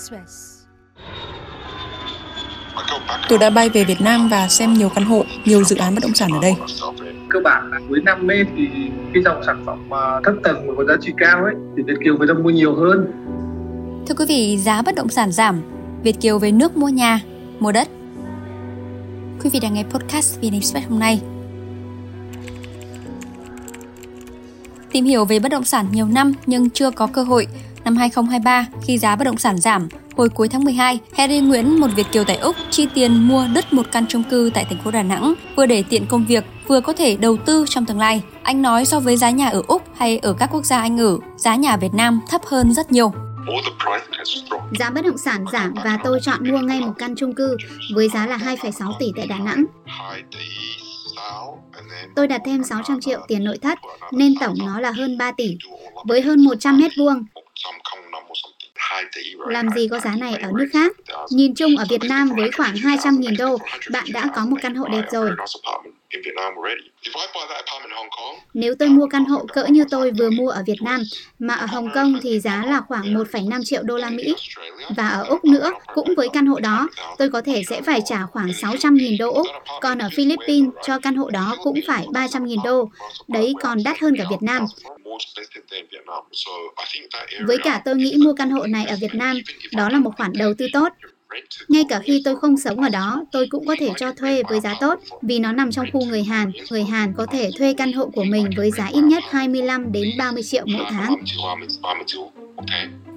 Express. 0.00 0.56
Tôi 3.28 3.38
đã 3.38 3.50
bay 3.50 3.68
về 3.68 3.84
Việt 3.84 4.00
Nam 4.00 4.28
và 4.28 4.48
xem 4.48 4.74
nhiều 4.74 4.88
căn 4.94 5.04
hộ, 5.04 5.24
nhiều 5.44 5.64
dự 5.64 5.76
án 5.76 5.94
bất 5.94 6.00
động 6.02 6.14
sản 6.14 6.30
ở 6.32 6.38
đây. 6.42 6.54
cơ 7.28 7.40
bản 7.44 7.70
là 7.70 7.80
cuối 7.88 8.00
năm 8.04 8.30
ấy 8.30 8.44
thì 8.56 8.68
cái 9.14 9.22
dòng 9.22 9.42
sản 9.46 9.62
phẩm 9.66 9.88
mà 9.88 10.20
thấp 10.24 10.34
tầng 10.42 10.66
và 10.68 10.74
có 10.76 10.84
giá 10.84 10.94
trị 11.00 11.12
cao 11.16 11.44
ấy 11.44 11.54
thì 11.76 11.82
Việt 11.82 11.94
kiều 12.04 12.16
người 12.16 12.28
ta 12.28 12.34
mua 12.34 12.50
nhiều 12.50 12.74
hơn 12.74 13.06
Thưa 14.06 14.14
quý 14.18 14.24
vị, 14.28 14.58
giá 14.58 14.82
bất 14.82 14.94
động 14.94 15.08
sản 15.08 15.32
giảm, 15.32 15.62
Việt 16.02 16.20
kiều 16.20 16.38
về 16.38 16.52
nước 16.52 16.76
mua 16.76 16.88
nhà, 16.88 17.20
mua 17.58 17.72
đất. 17.72 17.88
Quý 19.44 19.50
vị 19.52 19.60
đang 19.60 19.74
nghe 19.74 19.84
podcast 19.84 20.40
VN 20.40 20.52
Express 20.52 20.88
hôm 20.88 20.98
nay. 20.98 21.20
Tìm 24.92 25.04
hiểu 25.04 25.24
về 25.24 25.38
bất 25.38 25.48
động 25.48 25.64
sản 25.64 25.86
nhiều 25.92 26.06
năm 26.06 26.32
nhưng 26.46 26.70
chưa 26.70 26.90
có 26.90 27.06
cơ 27.06 27.22
hội. 27.22 27.46
Năm 27.90 27.96
2023, 27.96 28.66
khi 28.82 28.98
giá 28.98 29.16
bất 29.16 29.24
động 29.24 29.38
sản 29.38 29.58
giảm, 29.58 29.88
hồi 30.16 30.28
cuối 30.28 30.48
tháng 30.48 30.64
12, 30.64 30.98
Harry 31.12 31.40
Nguyễn, 31.40 31.80
một 31.80 31.86
Việt 31.96 32.06
kiều 32.12 32.24
tại 32.24 32.36
Úc, 32.36 32.56
chi 32.70 32.88
tiền 32.94 33.28
mua 33.28 33.46
đất 33.54 33.72
một 33.72 33.86
căn 33.92 34.06
chung 34.08 34.22
cư 34.22 34.50
tại 34.54 34.64
thành 34.64 34.78
phố 34.84 34.90
Đà 34.90 35.02
Nẵng, 35.02 35.34
vừa 35.56 35.66
để 35.66 35.82
tiện 35.82 36.06
công 36.06 36.26
việc, 36.26 36.44
vừa 36.66 36.80
có 36.80 36.92
thể 36.92 37.16
đầu 37.16 37.36
tư 37.36 37.64
trong 37.68 37.86
tương 37.86 37.98
lai. 37.98 38.22
Anh 38.42 38.62
nói 38.62 38.84
so 38.84 39.00
với 39.00 39.16
giá 39.16 39.30
nhà 39.30 39.48
ở 39.48 39.62
Úc 39.66 39.82
hay 39.96 40.18
ở 40.18 40.32
các 40.32 40.48
quốc 40.52 40.64
gia 40.64 40.80
anh 40.80 41.00
ở, 41.00 41.18
giá 41.36 41.56
nhà 41.56 41.76
Việt 41.76 41.94
Nam 41.94 42.20
thấp 42.28 42.40
hơn 42.46 42.72
rất 42.72 42.92
nhiều. 42.92 43.12
Giá 44.78 44.90
bất 44.90 45.04
động 45.04 45.18
sản 45.18 45.44
giảm 45.52 45.74
và 45.84 45.98
tôi 46.04 46.20
chọn 46.22 46.50
mua 46.50 46.58
ngay 46.58 46.80
một 46.80 46.92
căn 46.98 47.14
chung 47.16 47.34
cư 47.34 47.56
với 47.94 48.08
giá 48.08 48.26
là 48.26 48.36
2,6 48.36 48.92
tỷ 48.98 49.12
tại 49.16 49.26
Đà 49.26 49.38
Nẵng. 49.38 49.64
Tôi 52.16 52.28
đặt 52.28 52.40
thêm 52.44 52.64
600 52.64 53.00
triệu 53.00 53.20
tiền 53.28 53.44
nội 53.44 53.58
thất 53.58 53.78
nên 54.12 54.34
tổng 54.40 54.54
nó 54.58 54.80
là 54.80 54.90
hơn 54.90 55.18
3 55.18 55.32
tỷ 55.32 55.56
với 56.04 56.22
hơn 56.22 56.44
100 56.44 56.80
mét 56.80 56.92
vuông. 56.98 57.24
Làm 59.48 59.68
gì 59.70 59.88
có 59.88 60.00
giá 60.00 60.16
này 60.16 60.34
ở 60.42 60.50
nước 60.54 60.68
khác? 60.72 60.96
Nhìn 61.30 61.54
chung 61.54 61.76
ở 61.76 61.84
Việt 61.90 62.02
Nam 62.08 62.30
với 62.36 62.50
khoảng 62.50 62.74
200.000 62.74 63.36
đô, 63.38 63.58
bạn 63.92 64.04
đã 64.12 64.26
có 64.34 64.44
một 64.44 64.56
căn 64.62 64.74
hộ 64.74 64.88
đẹp 64.88 65.04
rồi. 65.12 65.30
Nếu 68.54 68.74
tôi 68.78 68.88
mua 68.88 69.06
căn 69.06 69.24
hộ 69.24 69.46
cỡ 69.52 69.64
như 69.64 69.84
tôi 69.90 70.10
vừa 70.10 70.30
mua 70.30 70.48
ở 70.48 70.62
Việt 70.66 70.82
Nam, 70.82 71.02
mà 71.38 71.54
ở 71.54 71.66
Hồng 71.66 71.90
Kông 71.94 72.18
thì 72.22 72.40
giá 72.40 72.64
là 72.66 72.80
khoảng 72.88 73.14
1,5 73.14 73.64
triệu 73.64 73.82
đô 73.82 73.96
la 73.96 74.10
Mỹ. 74.10 74.34
Và 74.96 75.08
ở 75.08 75.24
Úc 75.28 75.44
nữa, 75.44 75.72
cũng 75.94 76.14
với 76.16 76.28
căn 76.32 76.46
hộ 76.46 76.60
đó, 76.60 76.88
tôi 77.18 77.30
có 77.30 77.40
thể 77.40 77.62
sẽ 77.68 77.82
phải 77.82 78.00
trả 78.06 78.26
khoảng 78.26 78.48
600.000 78.48 79.16
đô 79.18 79.32
Úc. 79.32 79.46
Còn 79.80 79.98
ở 79.98 80.08
Philippines, 80.16 80.70
cho 80.86 80.98
căn 80.98 81.14
hộ 81.14 81.30
đó 81.30 81.56
cũng 81.62 81.80
phải 81.86 82.06
300.000 82.06 82.62
đô. 82.64 82.90
Đấy 83.28 83.54
còn 83.62 83.78
đắt 83.84 84.00
hơn 84.00 84.14
cả 84.18 84.24
Việt 84.30 84.42
Nam. 84.42 84.64
Với 87.46 87.58
cả 87.64 87.82
tôi 87.84 87.96
nghĩ 87.96 88.16
mua 88.24 88.32
căn 88.32 88.50
hộ 88.50 88.66
này 88.66 88.86
ở 88.86 88.96
Việt 89.00 89.14
Nam, 89.14 89.36
đó 89.72 89.88
là 89.88 89.98
một 89.98 90.10
khoản 90.16 90.32
đầu 90.32 90.54
tư 90.58 90.66
tốt. 90.72 90.88
Ngay 91.68 91.84
cả 91.88 92.00
khi 92.04 92.22
tôi 92.24 92.36
không 92.36 92.56
sống 92.56 92.80
ở 92.80 92.88
đó, 92.88 93.22
tôi 93.32 93.46
cũng 93.50 93.66
có 93.66 93.76
thể 93.80 93.90
cho 93.96 94.12
thuê 94.12 94.42
với 94.48 94.60
giá 94.60 94.74
tốt 94.80 94.98
vì 95.22 95.38
nó 95.38 95.52
nằm 95.52 95.72
trong 95.72 95.86
khu 95.92 96.04
người 96.04 96.22
Hàn. 96.22 96.52
Người 96.70 96.84
Hàn 96.84 97.12
có 97.16 97.26
thể 97.26 97.50
thuê 97.58 97.74
căn 97.74 97.92
hộ 97.92 98.10
của 98.14 98.24
mình 98.24 98.50
với 98.56 98.70
giá 98.70 98.86
ít 98.86 99.00
nhất 99.00 99.24
25 99.30 99.92
đến 99.92 100.10
30 100.18 100.42
triệu 100.42 100.64
mỗi 100.66 100.84
tháng. 100.90 101.16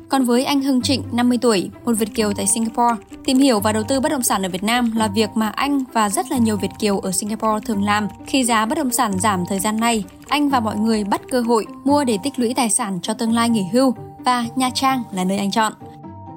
Còn 0.10 0.26
với 0.26 0.46
anh 0.46 0.62
Hưng 0.62 0.82
Trịnh, 0.82 1.04
50 1.14 1.38
tuổi, 1.42 1.70
một 1.86 1.94
Việt 1.94 2.10
Kiều 2.16 2.34
tại 2.38 2.48
Singapore, 2.48 2.96
tìm 3.26 3.38
hiểu 3.38 3.60
và 3.60 3.72
đầu 3.72 3.84
tư 3.90 4.00
bất 4.00 4.12
động 4.12 4.24
sản 4.24 4.46
ở 4.46 4.50
Việt 4.50 4.64
Nam 4.64 4.92
là 4.96 5.08
việc 5.16 5.30
mà 5.36 5.50
anh 5.50 5.84
và 5.94 6.10
rất 6.10 6.32
là 6.32 6.38
nhiều 6.38 6.58
Việt 6.58 6.68
Kiều 6.80 7.00
ở 7.00 7.12
Singapore 7.12 7.66
thường 7.66 7.84
làm. 7.84 8.08
Khi 8.28 8.44
giá 8.44 8.66
bất 8.66 8.78
động 8.78 8.92
sản 8.92 9.20
giảm 9.20 9.44
thời 9.50 9.60
gian 9.60 9.80
này, 9.80 10.04
anh 10.34 10.50
và 10.50 10.59
mọi 10.59 10.76
người 10.78 11.03
bắt 11.03 11.22
cơ 11.31 11.42
hội 11.42 11.66
mua 11.84 12.03
để 12.03 12.17
tích 12.23 12.39
lũy 12.39 12.53
tài 12.56 12.70
sản 12.70 13.00
cho 13.02 13.14
tương 13.14 13.34
lai 13.34 13.50
nghỉ 13.50 13.64
hưu 13.73 13.95
và 14.26 14.45
Nha 14.56 14.70
Trang 14.73 15.03
là 15.12 15.23
nơi 15.23 15.38
anh 15.38 15.52
chọn. 15.52 15.73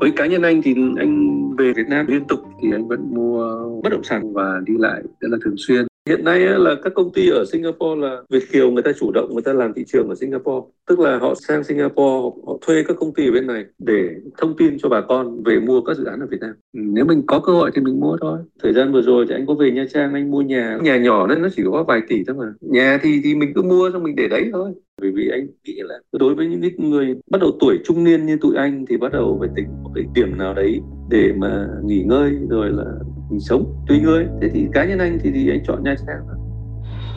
với 0.00 0.10
cá 0.16 0.26
nhân 0.26 0.42
anh 0.42 0.62
thì 0.62 0.74
anh 0.98 1.40
về 1.58 1.72
Việt 1.76 1.88
Nam 1.88 2.06
liên 2.06 2.24
tục 2.24 2.38
thì 2.60 2.68
anh 2.72 2.88
vẫn 2.88 3.14
mua 3.14 3.58
bất 3.82 3.92
động 3.92 4.04
sản 4.04 4.32
và 4.32 4.60
đi 4.66 4.74
lại 4.78 5.02
rất 5.20 5.28
là 5.30 5.38
thường 5.44 5.54
xuyên 5.58 5.86
hiện 6.06 6.24
nay 6.24 6.40
là 6.40 6.74
các 6.82 6.92
công 6.94 7.12
ty 7.12 7.28
ở 7.28 7.44
Singapore 7.52 8.00
là 8.00 8.22
Việt 8.30 8.42
kiều 8.52 8.70
người 8.70 8.82
ta 8.82 8.92
chủ 9.00 9.10
động 9.12 9.32
người 9.32 9.42
ta 9.42 9.52
làm 9.52 9.72
thị 9.74 9.84
trường 9.86 10.08
ở 10.08 10.14
Singapore. 10.14 10.66
Tức 10.88 11.00
là 11.00 11.18
họ 11.18 11.34
sang 11.34 11.64
Singapore 11.64 12.30
họ, 12.46 12.58
thuê 12.66 12.82
các 12.88 12.96
công 13.00 13.14
ty 13.14 13.28
ở 13.28 13.32
bên 13.32 13.46
này 13.46 13.64
để 13.78 14.08
thông 14.38 14.56
tin 14.56 14.78
cho 14.78 14.88
bà 14.88 15.00
con 15.00 15.42
về 15.42 15.60
mua 15.60 15.80
các 15.80 15.96
dự 15.96 16.04
án 16.04 16.20
ở 16.20 16.26
Việt 16.30 16.40
Nam. 16.40 16.54
Ừ, 16.72 16.80
nếu 16.82 17.04
mình 17.04 17.22
có 17.26 17.40
cơ 17.40 17.52
hội 17.52 17.70
thì 17.74 17.80
mình 17.82 18.00
mua 18.00 18.16
thôi. 18.20 18.38
Thời 18.62 18.72
gian 18.72 18.92
vừa 18.92 19.02
rồi 19.02 19.26
thì 19.28 19.34
anh 19.34 19.46
có 19.46 19.54
về 19.54 19.70
Nha 19.70 19.86
Trang 19.92 20.14
anh 20.14 20.30
mua 20.30 20.40
nhà. 20.40 20.78
Nhà 20.82 20.96
nhỏ 20.96 21.26
nên 21.26 21.42
nó 21.42 21.48
chỉ 21.56 21.62
có 21.72 21.84
vài 21.88 22.00
tỷ 22.08 22.24
thôi 22.26 22.36
mà. 22.38 22.52
Nhà 22.60 22.98
thì 23.02 23.20
thì 23.24 23.34
mình 23.34 23.52
cứ 23.54 23.62
mua 23.62 23.90
xong 23.92 24.02
mình 24.02 24.16
để 24.16 24.28
đấy 24.28 24.50
thôi. 24.52 24.72
Bởi 25.00 25.10
vì 25.10 25.28
anh 25.28 25.46
nghĩ 25.64 25.80
là 25.84 25.98
đối 26.12 26.34
với 26.34 26.46
những 26.46 26.90
người 26.90 27.16
bắt 27.30 27.40
đầu 27.40 27.50
tuổi 27.60 27.78
trung 27.84 28.04
niên 28.04 28.26
như 28.26 28.38
tụi 28.40 28.56
anh 28.56 28.84
thì 28.88 28.96
bắt 28.96 29.12
đầu 29.12 29.36
phải 29.40 29.48
tính 29.56 29.66
một 29.82 29.90
cái 29.94 30.04
điểm 30.14 30.38
nào 30.38 30.54
đấy 30.54 30.80
để 31.10 31.32
mà 31.36 31.68
nghỉ 31.84 32.02
ngơi 32.02 32.32
rồi 32.48 32.70
là 32.70 32.84
mình 33.30 33.40
sống 33.40 33.74
tùy 33.88 33.98
người 34.00 34.26
thế 34.42 34.48
thì 34.54 34.66
cá 34.72 34.84
nhân 34.84 34.98
anh 34.98 35.18
thì, 35.22 35.30
thì 35.34 35.50
anh 35.50 35.64
chọn 35.66 35.84
Nha 35.84 35.94
Trang 36.06 36.36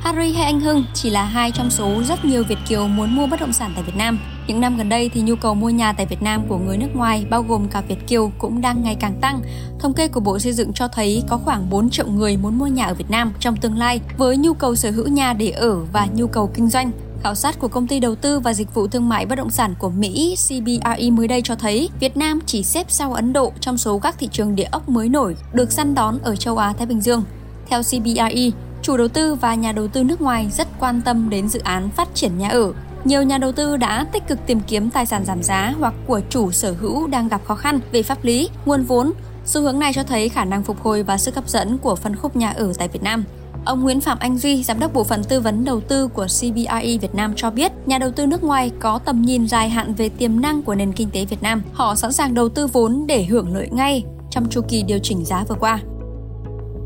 Harry 0.02 0.34
hay 0.34 0.46
anh 0.46 0.60
Hưng 0.60 0.84
chỉ 0.94 1.10
là 1.10 1.24
hai 1.24 1.52
trong 1.52 1.70
số 1.70 2.04
rất 2.04 2.26
nhiều 2.26 2.44
Việt 2.44 2.58
Kiều 2.68 2.88
muốn 2.88 3.16
mua 3.16 3.28
bất 3.28 3.40
động 3.40 3.54
sản 3.54 3.72
tại 3.76 3.84
Việt 3.84 3.96
Nam. 3.98 4.20
Những 4.48 4.62
năm 4.62 4.78
gần 4.78 4.90
đây 4.90 5.10
thì 5.14 5.22
nhu 5.22 5.36
cầu 5.36 5.56
mua 5.56 5.70
nhà 5.70 5.94
tại 5.94 6.06
Việt 6.06 6.22
Nam 6.22 6.42
của 6.48 6.58
người 6.58 6.78
nước 6.78 6.96
ngoài 6.96 7.26
bao 7.30 7.44
gồm 7.44 7.68
cả 7.68 7.82
Việt 7.82 8.08
Kiều 8.08 8.32
cũng 8.38 8.62
đang 8.62 8.84
ngày 8.84 8.98
càng 9.00 9.14
tăng. 9.22 9.42
Thống 9.80 9.94
kê 9.94 10.08
của 10.08 10.20
Bộ 10.20 10.40
Xây 10.40 10.54
dựng 10.54 10.74
cho 10.74 10.88
thấy 10.88 11.24
có 11.28 11.38
khoảng 11.38 11.70
4 11.70 11.90
triệu 11.90 12.08
người 12.08 12.38
muốn 12.38 12.58
mua 12.58 12.68
nhà 12.68 12.86
ở 12.86 12.94
Việt 12.94 13.10
Nam 13.10 13.34
trong 13.40 13.56
tương 13.56 13.78
lai 13.78 14.02
với 14.18 14.38
nhu 14.38 14.54
cầu 14.54 14.76
sở 14.76 14.92
hữu 14.92 15.08
nhà 15.08 15.34
để 15.34 15.50
ở 15.50 15.80
và 15.94 16.08
nhu 16.16 16.28
cầu 16.28 16.52
kinh 16.54 16.68
doanh. 16.68 16.92
Khảo 17.24 17.36
sát 17.36 17.60
của 17.60 17.68
công 17.68 17.88
ty 17.88 18.00
đầu 18.00 18.16
tư 18.16 18.40
và 18.40 18.54
dịch 18.54 18.74
vụ 18.74 18.88
thương 18.88 19.10
mại 19.10 19.26
bất 19.26 19.36
động 19.36 19.50
sản 19.50 19.76
của 19.80 19.90
Mỹ 19.90 20.36
CBRE 20.48 21.10
mới 21.10 21.28
đây 21.28 21.42
cho 21.42 21.56
thấy 21.56 21.90
Việt 22.00 22.18
Nam 22.18 22.40
chỉ 22.46 22.64
xếp 22.64 22.86
sau 22.90 23.14
Ấn 23.14 23.34
Độ 23.34 23.54
trong 23.60 23.78
số 23.78 24.00
các 24.00 24.16
thị 24.20 24.30
trường 24.32 24.56
địa 24.56 24.68
ốc 24.72 24.90
mới 24.90 25.10
nổi 25.10 25.36
được 25.54 25.72
săn 25.72 25.96
đón 25.96 26.20
ở 26.24 26.36
châu 26.36 26.58
Á 26.58 26.74
Thái 26.78 26.88
Bình 26.88 27.02
Dương. 27.02 27.24
Theo 27.70 27.82
CBRE, 27.82 28.50
chủ 28.82 28.98
đầu 28.98 29.08
tư 29.08 29.36
và 29.36 29.56
nhà 29.56 29.72
đầu 29.72 29.88
tư 29.88 30.04
nước 30.04 30.22
ngoài 30.22 30.50
rất 30.52 30.68
quan 30.80 31.02
tâm 31.06 31.30
đến 31.30 31.50
dự 31.50 31.60
án 31.60 31.90
phát 31.90 32.16
triển 32.16 32.38
nhà 32.38 32.50
ở. 32.50 32.74
Nhiều 33.04 33.24
nhà 33.24 33.38
đầu 33.38 33.52
tư 33.52 33.78
đã 33.78 34.06
tích 34.12 34.28
cực 34.28 34.40
tìm 34.46 34.60
kiếm 34.68 34.90
tài 34.90 35.06
sản 35.06 35.26
giảm 35.26 35.44
giá 35.44 35.74
hoặc 35.80 35.94
của 36.08 36.22
chủ 36.30 36.52
sở 36.52 36.76
hữu 36.80 37.08
đang 37.08 37.28
gặp 37.28 37.42
khó 37.46 37.56
khăn 37.56 37.80
về 37.92 38.04
pháp 38.04 38.24
lý, 38.24 38.50
nguồn 38.66 38.84
vốn. 38.84 39.12
Xu 39.46 39.62
hướng 39.62 39.80
này 39.80 39.94
cho 39.94 40.04
thấy 40.04 40.30
khả 40.30 40.46
năng 40.46 40.64
phục 40.64 40.84
hồi 40.84 41.04
và 41.04 41.18
sức 41.18 41.36
hấp 41.36 41.50
dẫn 41.50 41.78
của 41.78 41.96
phân 41.96 42.16
khúc 42.16 42.36
nhà 42.36 42.50
ở 42.50 42.74
tại 42.78 42.88
Việt 42.88 43.04
Nam. 43.04 43.24
Ông 43.66 43.82
Nguyễn 43.84 44.02
Phạm 44.02 44.18
Anh 44.20 44.38
Duy, 44.38 44.64
giám 44.64 44.80
đốc 44.80 44.94
bộ 44.94 45.04
phận 45.04 45.24
tư 45.24 45.40
vấn 45.40 45.66
đầu 45.66 45.82
tư 45.82 46.08
của 46.08 46.26
CBRE 46.26 46.98
Việt 47.02 47.16
Nam 47.16 47.34
cho 47.36 47.52
biết, 47.52 47.72
nhà 47.86 47.98
đầu 47.98 48.12
tư 48.12 48.26
nước 48.26 48.44
ngoài 48.44 48.72
có 48.80 49.00
tầm 49.06 49.22
nhìn 49.22 49.48
dài 49.48 49.70
hạn 49.70 49.94
về 49.94 50.10
tiềm 50.10 50.42
năng 50.42 50.62
của 50.62 50.76
nền 50.76 50.94
kinh 50.94 51.10
tế 51.10 51.26
Việt 51.26 51.42
Nam. 51.44 51.62
Họ 51.74 51.96
sẵn 51.96 52.12
sàng 52.12 52.34
đầu 52.34 52.50
tư 52.50 52.68
vốn 52.68 53.06
để 53.08 53.24
hưởng 53.24 53.54
lợi 53.54 53.70
ngay 53.72 54.04
trong 54.30 54.50
chu 54.50 54.62
kỳ 54.70 54.84
điều 54.84 55.00
chỉnh 55.04 55.26
giá 55.26 55.44
vừa 55.44 55.56
qua. 55.60 55.80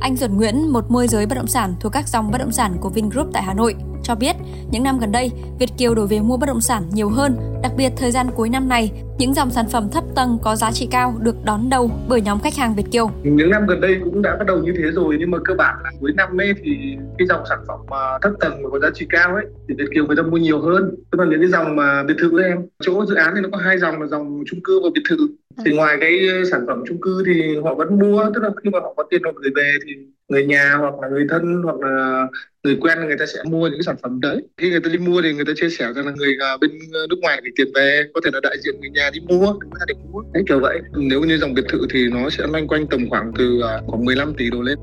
Anh 0.01 0.17
Duẩn 0.17 0.37
Nguyễn, 0.37 0.73
một 0.73 0.91
môi 0.91 1.07
giới 1.07 1.25
bất 1.25 1.35
động 1.35 1.47
sản 1.47 1.75
thuộc 1.79 1.91
các 1.91 2.07
dòng 2.07 2.31
bất 2.31 2.37
động 2.37 2.51
sản 2.51 2.77
của 2.81 2.89
Vingroup 2.89 3.27
tại 3.33 3.43
Hà 3.43 3.53
Nội, 3.53 3.75
cho 4.03 4.15
biết 4.15 4.35
những 4.71 4.83
năm 4.83 4.99
gần 4.99 5.11
đây, 5.11 5.31
Việt 5.59 5.69
Kiều 5.77 5.95
đổ 5.95 6.05
về 6.05 6.19
mua 6.19 6.37
bất 6.37 6.45
động 6.45 6.61
sản 6.61 6.83
nhiều 6.93 7.09
hơn, 7.09 7.35
đặc 7.63 7.71
biệt 7.77 7.91
thời 7.97 8.11
gian 8.11 8.27
cuối 8.35 8.49
năm 8.49 8.69
này, 8.69 8.91
những 9.17 9.33
dòng 9.33 9.51
sản 9.51 9.65
phẩm 9.71 9.89
thấp 9.91 10.03
tầng 10.15 10.37
có 10.41 10.55
giá 10.55 10.71
trị 10.71 10.87
cao 10.91 11.15
được 11.19 11.35
đón 11.45 11.69
đầu 11.69 11.91
bởi 12.09 12.21
nhóm 12.21 12.39
khách 12.39 12.55
hàng 12.55 12.75
Việt 12.75 12.85
Kiều. 12.91 13.11
những 13.23 13.49
năm 13.49 13.67
gần 13.67 13.81
đây 13.81 13.97
cũng 14.03 14.21
đã 14.21 14.35
bắt 14.35 14.47
đầu 14.47 14.57
như 14.57 14.73
thế 14.77 14.91
rồi 14.91 15.15
nhưng 15.19 15.31
mà 15.31 15.37
cơ 15.45 15.53
bản 15.53 15.75
là 15.83 15.91
cuối 15.99 16.13
năm 16.15 16.41
ấy 16.41 16.53
thì 16.63 16.97
cái 17.17 17.27
dòng 17.27 17.43
sản 17.49 17.59
phẩm 17.67 17.79
mà 17.89 18.17
thấp 18.21 18.31
tầng 18.39 18.63
và 18.63 18.69
có 18.69 18.79
giá 18.79 18.89
trị 18.93 19.05
cao 19.09 19.35
ấy 19.35 19.45
thì 19.67 19.75
Việt 19.77 19.85
kiều 19.93 20.05
người 20.05 20.15
ta 20.15 20.23
mua 20.23 20.37
nhiều 20.37 20.61
hơn. 20.61 20.95
Tức 21.11 21.19
là 21.19 21.25
những 21.25 21.39
cái 21.39 21.49
dòng 21.49 21.75
mà 21.75 22.03
biệt 22.03 22.13
thự 22.19 22.41
ấy 22.41 22.49
em 22.49 22.57
chỗ 22.81 23.05
dự 23.05 23.15
án 23.15 23.33
thì 23.35 23.41
nó 23.41 23.49
có 23.51 23.57
hai 23.57 23.77
dòng 23.79 24.01
là 24.01 24.07
dòng 24.07 24.43
chung 24.45 24.59
cư 24.63 24.79
và 24.83 24.89
biệt 24.93 25.01
thự. 25.09 25.17
Thì 25.65 25.75
ngoài 25.75 25.97
cái 25.99 26.19
sản 26.51 26.61
phẩm 26.67 26.83
chung 26.87 27.01
cư 27.01 27.23
thì 27.25 27.57
họ 27.63 27.75
vẫn 27.75 27.99
mua 27.99 28.31
tức 28.35 28.43
là 28.43 28.49
khi 28.63 28.69
mà 28.69 28.79
họ 28.79 28.93
có 28.97 29.03
tiền 29.09 29.21
họ 29.23 29.31
gửi 29.35 29.51
về 29.55 29.71
thì 29.85 29.93
người 30.33 30.45
nhà 30.45 30.75
hoặc 30.79 30.93
là 31.01 31.07
người 31.07 31.25
thân 31.29 31.61
hoặc 31.63 31.75
là 31.79 32.27
người 32.63 32.77
quen 32.81 32.99
người 33.05 33.17
ta 33.19 33.25
sẽ 33.25 33.39
mua 33.43 33.67
những 33.67 33.77
cái 33.77 33.83
sản 33.83 33.95
phẩm 34.03 34.21
đấy 34.21 34.41
khi 34.57 34.69
người 34.69 34.79
ta 34.79 34.89
đi 34.89 34.97
mua 34.97 35.21
thì 35.21 35.33
người 35.33 35.45
ta 35.45 35.51
chia 35.55 35.69
sẻ 35.69 35.93
rằng 35.95 36.05
là 36.05 36.11
người 36.15 36.35
à, 36.39 36.57
bên 36.61 36.71
à, 36.93 36.99
nước 37.09 37.15
ngoài 37.21 37.39
gửi 37.43 37.51
tiền 37.55 37.67
về, 37.75 38.03
có 38.13 38.21
thể 38.23 38.29
là 38.33 38.39
đại 38.43 38.55
diện 38.63 38.75
người 38.81 38.89
nhà 38.89 39.09
đi 39.13 39.19
mua 39.19 39.45
người 39.45 39.69
ta 39.79 39.85
để 39.87 39.93
mua 40.11 40.21
đấy, 40.33 40.43
kiểu 40.47 40.59
vậy 40.59 40.79
nếu 40.95 41.21
như 41.21 41.37
dòng 41.37 41.53
biệt 41.53 41.65
thự 41.69 41.87
thì 41.93 42.07
nó 42.11 42.29
sẽ 42.29 42.43
loanh 42.47 42.67
quanh 42.67 42.87
tầm 42.87 43.09
khoảng 43.09 43.31
từ 43.37 43.61
à, 43.61 43.81
khoảng 43.87 44.05
15 44.05 44.33
tỷ 44.37 44.49
đổ 44.49 44.61
lên 44.61 44.77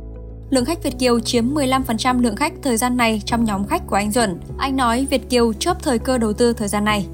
Lượng 0.50 0.64
khách 0.64 0.82
Việt 0.82 0.94
Kiều 0.98 1.20
chiếm 1.20 1.44
15% 1.54 2.22
lượng 2.22 2.36
khách 2.36 2.52
thời 2.62 2.76
gian 2.76 2.96
này 2.96 3.22
trong 3.26 3.44
nhóm 3.44 3.66
khách 3.66 3.82
của 3.86 3.96
anh 3.96 4.10
Duẩn. 4.10 4.30
Anh 4.58 4.76
nói 4.76 5.06
Việt 5.10 5.22
Kiều 5.30 5.52
chớp 5.52 5.76
thời 5.82 5.98
cơ 5.98 6.18
đầu 6.18 6.32
tư 6.32 6.52
thời 6.52 6.68
gian 6.68 6.84
này 6.84 7.06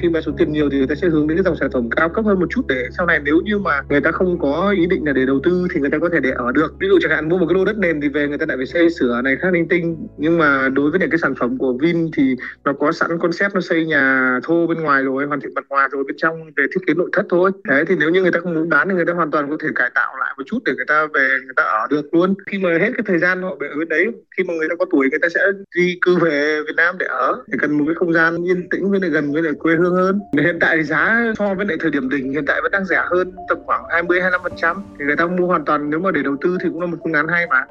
khi 0.00 0.08
mà 0.08 0.20
số 0.20 0.32
tiền 0.38 0.52
nhiều 0.52 0.70
thì 0.70 0.78
người 0.78 0.86
ta 0.86 0.94
sẽ 0.94 1.08
hướng 1.08 1.26
đến 1.28 1.38
cái 1.38 1.44
dòng 1.44 1.56
sản 1.56 1.70
phẩm 1.72 1.90
cao 1.90 2.08
cấp 2.08 2.24
hơn 2.24 2.40
một 2.40 2.46
chút 2.50 2.62
để 2.68 2.84
sau 2.96 3.06
này 3.06 3.20
nếu 3.24 3.40
như 3.44 3.58
mà 3.58 3.82
người 3.88 4.00
ta 4.00 4.10
không 4.10 4.38
có 4.38 4.74
ý 4.76 4.86
định 4.86 5.06
là 5.06 5.12
để 5.12 5.26
đầu 5.26 5.40
tư 5.42 5.66
thì 5.74 5.80
người 5.80 5.90
ta 5.90 5.98
có 5.98 6.08
thể 6.12 6.20
để 6.20 6.30
ở 6.30 6.52
được 6.52 6.74
ví 6.80 6.88
dụ 6.88 6.98
chẳng 7.02 7.10
hạn 7.10 7.28
mua 7.28 7.38
một 7.38 7.46
cái 7.48 7.54
lô 7.58 7.64
đất 7.64 7.78
nền 7.78 8.00
thì 8.00 8.08
về 8.08 8.28
người 8.28 8.38
ta 8.38 8.46
lại 8.46 8.56
phải 8.56 8.66
xây 8.66 8.90
sửa 8.90 9.20
này 9.24 9.36
khác 9.36 9.52
linh 9.52 9.68
tinh 9.68 10.06
nhưng 10.16 10.38
mà 10.38 10.68
đối 10.68 10.90
với 10.90 11.00
những 11.00 11.10
cái 11.10 11.18
sản 11.18 11.34
phẩm 11.34 11.58
của 11.58 11.72
Vin 11.80 12.10
thì 12.16 12.36
nó 12.64 12.72
có 12.72 12.92
sẵn 12.92 13.18
concept 13.18 13.54
nó 13.54 13.60
xây 13.60 13.86
nhà 13.86 14.38
thô 14.42 14.66
bên 14.66 14.80
ngoài 14.80 15.02
rồi 15.02 15.26
hoàn 15.26 15.40
thiện 15.40 15.54
mặt 15.54 15.64
ngoài 15.68 15.88
rồi 15.92 16.04
bên 16.04 16.16
trong 16.16 16.44
về 16.56 16.64
thiết 16.74 16.80
kế 16.86 16.94
nội 16.94 17.10
thất 17.12 17.26
thôi 17.30 17.50
thế 17.70 17.84
thì 17.88 17.94
nếu 17.98 18.10
như 18.10 18.22
người 18.22 18.32
ta 18.32 18.40
không 18.42 18.54
muốn 18.54 18.68
bán 18.68 18.88
thì 18.88 18.94
người 18.94 19.06
ta 19.06 19.12
hoàn 19.12 19.30
toàn 19.30 19.50
có 19.50 19.56
thể 19.62 19.68
cải 19.74 19.90
tạo 19.94 20.16
lại 20.20 20.34
một 20.36 20.42
chút 20.46 20.58
để 20.64 20.72
người 20.76 20.86
ta 20.88 21.06
về 21.14 21.28
người 21.44 21.54
ta 21.56 21.62
ở 21.62 21.86
được 21.90 22.14
luôn 22.14 22.34
khi 22.46 22.58
mà 22.58 22.70
hết 22.70 22.90
cái 22.96 23.04
thời 23.06 23.18
gian 23.18 23.42
họ 23.42 23.50
ở 23.50 23.76
bên 23.78 23.88
đấy 23.88 24.06
khi 24.36 24.44
mà 24.44 24.54
người 24.54 24.68
ta 24.68 24.74
có 24.78 24.84
tuổi 24.90 25.08
người 25.10 25.18
ta 25.22 25.28
sẽ 25.28 25.40
di 25.76 25.98
cư 26.02 26.16
về 26.18 26.60
Việt 26.66 26.76
Nam 26.76 26.98
để 26.98 27.06
ở 27.06 27.42
thì 27.52 27.58
cần 27.60 27.78
một 27.78 27.84
cái 27.86 27.94
không 27.94 28.12
gian 28.12 28.44
yên 28.44 28.68
tĩnh 28.70 28.90
với 28.90 29.00
lại 29.00 29.10
gần 29.10 29.32
với 29.32 29.42
lại 29.42 29.52
quê 29.58 29.74
hương 29.76 29.89
thường 29.90 29.96
hơn. 29.96 30.20
Hiện 30.44 30.58
tại 30.60 30.76
thì 30.76 30.82
giá 30.82 31.24
so 31.38 31.54
với 31.54 31.66
lại 31.66 31.76
thời 31.80 31.90
điểm 31.90 32.08
đỉnh 32.08 32.32
hiện 32.32 32.44
tại 32.46 32.60
vẫn 32.62 32.72
đang 32.72 32.84
rẻ 32.84 33.02
hơn, 33.10 33.32
tầm 33.48 33.58
khoảng 33.66 33.84
20 33.90 34.20
25%. 34.20 34.76
Thì 34.98 35.04
người 35.04 35.16
ta 35.16 35.26
mua 35.26 35.46
hoàn 35.46 35.64
toàn 35.64 35.90
nếu 35.90 36.00
mà 36.00 36.10
để 36.10 36.22
đầu 36.22 36.36
tư 36.40 36.58
thì 36.62 36.68
cũng 36.72 36.80
là 36.80 36.86
một 36.86 36.96
phương 37.04 37.12
án 37.12 37.28
hay 37.28 37.46
mà. 37.46 37.64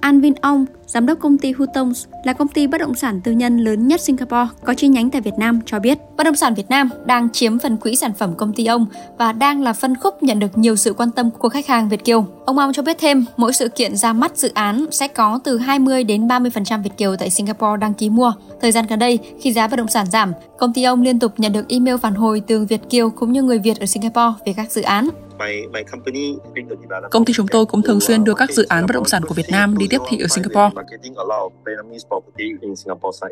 An 0.00 0.20
Vin 0.20 0.34
Ong, 0.34 0.66
giám 0.86 1.06
đốc 1.06 1.18
công 1.18 1.38
ty 1.38 1.52
Hutong, 1.52 1.92
là 2.24 2.32
công 2.32 2.48
ty 2.48 2.66
bất 2.66 2.78
động 2.78 2.94
sản 2.94 3.20
tư 3.24 3.32
nhân 3.32 3.58
lớn 3.58 3.88
nhất 3.88 4.00
Singapore, 4.00 4.46
có 4.64 4.74
chi 4.74 4.88
nhánh 4.88 5.10
tại 5.10 5.20
Việt 5.20 5.34
Nam 5.38 5.60
cho 5.66 5.78
biết, 5.78 5.98
bất 6.16 6.24
động 6.24 6.36
sản 6.36 6.54
Việt 6.54 6.68
Nam 6.68 6.90
đang 7.06 7.28
chiếm 7.30 7.58
phần 7.58 7.76
quỹ 7.76 7.96
sản 7.96 8.12
phẩm 8.18 8.34
công 8.34 8.52
ty 8.52 8.66
ông 8.66 8.86
và 9.18 9.32
đang 9.32 9.62
là 9.62 9.72
phân 9.72 9.94
khúc 9.96 10.22
nhận 10.22 10.38
được 10.38 10.58
nhiều 10.58 10.76
sự 10.76 10.92
quan 10.92 11.10
tâm 11.10 11.30
của 11.30 11.48
khách 11.48 11.66
hàng 11.66 11.88
Việt 11.88 12.04
kiều. 12.04 12.26
Ông 12.44 12.58
Ong 12.58 12.72
cho 12.72 12.82
biết 12.82 12.96
thêm, 12.98 13.24
mỗi 13.36 13.52
sự 13.52 13.68
kiện 13.68 13.96
ra 13.96 14.12
mắt 14.12 14.36
dự 14.36 14.50
án 14.54 14.86
sẽ 14.90 15.08
có 15.08 15.40
từ 15.44 15.58
20 15.58 16.04
đến 16.04 16.28
30% 16.28 16.82
Việt 16.82 16.96
kiều 16.96 17.16
tại 17.16 17.30
Singapore 17.30 17.80
đăng 17.80 17.94
ký 17.94 18.10
mua. 18.10 18.32
Thời 18.60 18.72
gian 18.72 18.86
gần 18.86 18.98
đây, 18.98 19.18
khi 19.40 19.52
giá 19.52 19.68
bất 19.68 19.76
động 19.76 19.88
sản 19.88 20.06
giảm, 20.06 20.32
công 20.58 20.72
ty 20.72 20.82
ông 20.82 21.02
liên 21.02 21.18
tục 21.18 21.32
nhận 21.36 21.52
được 21.52 21.68
email 21.68 21.96
phản 21.96 22.14
hồi 22.14 22.42
từ 22.46 22.64
Việt 22.64 22.90
kiều 22.90 23.10
cũng 23.10 23.32
như 23.32 23.42
người 23.42 23.58
Việt 23.58 23.80
ở 23.80 23.86
Singapore 23.86 24.34
về 24.46 24.52
các 24.52 24.70
dự 24.70 24.82
án. 24.82 25.08
Công 27.10 27.24
ty 27.24 27.32
chúng 27.32 27.46
tôi 27.48 27.66
cũng 27.66 27.82
thường 27.82 28.00
xuyên 28.00 28.24
đưa 28.24 28.34
các 28.34 28.50
dự 28.50 28.64
án 28.68 28.86
bất 28.86 28.94
động 28.94 29.04
sản 29.04 29.22
của 29.24 29.34
Việt 29.34 29.48
Nam 29.50 29.78
đi 29.78 29.86
tiếp 29.90 29.98
thị 30.10 30.18
ở 30.20 30.26
Singapore. 30.26 30.82